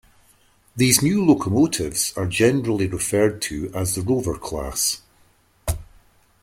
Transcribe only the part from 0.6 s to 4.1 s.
These new locomotives are generally referred to as the